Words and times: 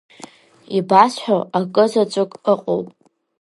Ибасҳәо 0.77 1.37
акы 1.57 1.85
заҵәык 1.91 2.31
ыҟоуп. 2.51 2.87